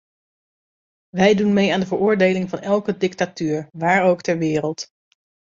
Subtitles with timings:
[1.09, 4.87] Wij doen mee aan de veroordeling van elke dictatuur, waar ook ter wereld.